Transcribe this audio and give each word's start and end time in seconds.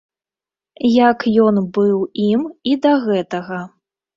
Як 1.09 1.19
ён 1.45 1.55
быў 1.75 2.01
ім 2.31 2.41
і 2.73 2.77
да 2.87 2.95
гэтага. 3.07 3.63